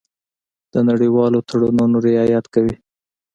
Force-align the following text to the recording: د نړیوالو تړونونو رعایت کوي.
د 0.73 0.75
نړیوالو 0.89 1.39
تړونونو 1.49 1.97
رعایت 2.07 2.45
کوي. 2.53 2.75